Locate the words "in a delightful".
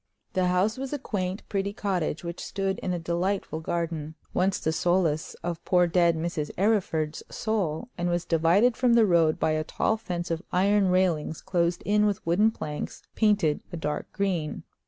2.79-3.59